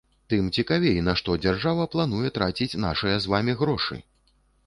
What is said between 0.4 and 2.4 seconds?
цікавей, на што дзяржава плануе